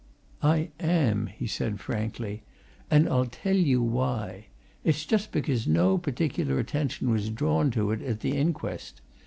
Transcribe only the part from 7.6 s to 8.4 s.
to it at the